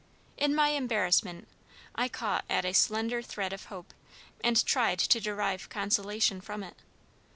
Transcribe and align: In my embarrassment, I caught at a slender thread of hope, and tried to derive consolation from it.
In 0.35 0.55
my 0.55 0.69
embarrassment, 0.69 1.47
I 1.93 2.07
caught 2.07 2.43
at 2.49 2.65
a 2.65 2.73
slender 2.73 3.21
thread 3.21 3.53
of 3.53 3.65
hope, 3.65 3.93
and 4.43 4.65
tried 4.65 4.97
to 4.97 5.19
derive 5.19 5.69
consolation 5.69 6.41
from 6.41 6.63
it. 6.63 6.77